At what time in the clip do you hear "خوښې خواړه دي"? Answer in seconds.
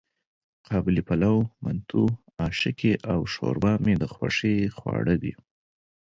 4.13-5.33